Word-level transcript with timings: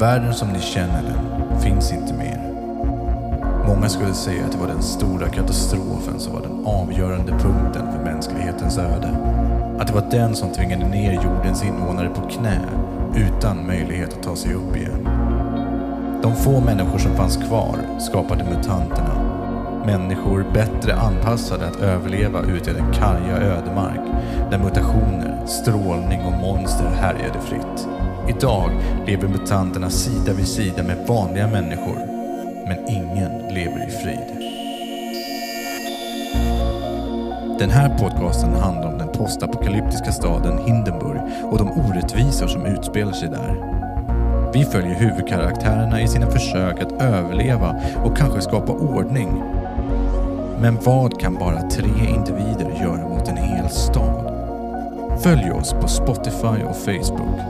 Världen 0.00 0.34
som 0.34 0.48
ni 0.48 0.60
känner 0.60 1.02
den 1.02 1.60
finns 1.60 1.92
inte 1.92 2.14
mer. 2.14 2.40
Många 3.66 3.88
skulle 3.88 4.14
säga 4.14 4.44
att 4.44 4.52
det 4.52 4.58
var 4.58 4.66
den 4.66 4.82
stora 4.82 5.28
katastrofen 5.28 6.20
som 6.20 6.32
var 6.32 6.40
den 6.40 6.66
avgörande 6.66 7.32
punkten 7.32 7.92
för 7.92 8.04
mänsklighetens 8.04 8.78
öde. 8.78 9.08
Att 9.78 9.86
det 9.86 9.92
var 9.92 10.10
den 10.10 10.36
som 10.36 10.52
tvingade 10.52 10.88
ner 10.88 11.12
jordens 11.12 11.64
invånare 11.64 12.08
på 12.08 12.20
knä 12.20 12.60
utan 13.16 13.66
möjlighet 13.66 14.12
att 14.12 14.22
ta 14.22 14.36
sig 14.36 14.54
upp 14.54 14.76
igen. 14.76 15.08
De 16.22 16.36
få 16.36 16.60
människor 16.60 16.98
som 16.98 17.16
fanns 17.16 17.36
kvar 17.36 17.78
skapade 18.00 18.44
mutanterna. 18.44 19.14
Människor 19.86 20.46
bättre 20.54 20.94
anpassade 20.94 21.66
att 21.66 21.80
överleva 21.80 22.42
ute 22.42 22.70
i 22.70 22.74
den 22.74 22.92
karga 22.92 23.36
ödemark 23.36 24.00
där 24.50 24.58
mutationer, 24.58 25.46
strålning 25.46 26.20
och 26.20 26.32
monster 26.32 26.88
härjade 26.88 27.40
fritt. 27.40 27.88
Idag 28.28 28.70
lever 29.06 29.28
mutanterna 29.28 29.90
sida 29.90 30.32
vid 30.32 30.46
sida 30.46 30.82
med 30.82 31.06
vanliga 31.06 31.46
människor, 31.46 31.98
men 32.66 32.88
ingen 32.88 33.54
lever 33.54 33.88
i 33.88 33.90
frid. 33.90 34.48
Den 37.58 37.70
här 37.70 37.98
podcasten 37.98 38.54
handlar 38.54 38.92
om 38.92 38.98
den 38.98 39.08
postapokalyptiska 39.08 40.12
staden 40.12 40.58
Hindenburg 40.58 41.20
och 41.42 41.58
de 41.58 41.70
orättvisor 41.70 42.46
som 42.46 42.66
utspelar 42.66 43.12
sig 43.12 43.28
där. 43.28 43.78
Vi 44.52 44.64
följer 44.64 44.94
huvudkaraktärerna 44.94 46.02
i 46.02 46.08
sina 46.08 46.30
försök 46.30 46.80
att 46.80 47.02
överleva 47.02 47.80
och 48.04 48.16
kanske 48.16 48.40
skapa 48.40 48.72
ordning. 48.72 49.42
Men 50.60 50.78
vad 50.84 51.20
kan 51.20 51.34
bara 51.34 51.62
tre 51.62 51.90
individer 52.08 52.82
göra 52.82 53.08
mot 53.08 53.28
en 53.28 53.36
hel 53.36 53.68
stad? 53.68 54.34
Följ 55.22 55.50
oss 55.50 55.72
på 55.72 55.88
Spotify 55.88 56.62
och 56.68 56.76
Facebook. 56.76 57.40